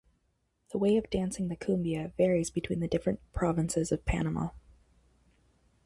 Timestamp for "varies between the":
2.17-2.87